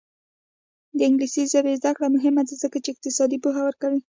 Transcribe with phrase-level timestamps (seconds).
[0.97, 3.99] د انګلیسي ژبې زده کړه مهمه ده ځکه چې اقتصاد پوهه ورکوي.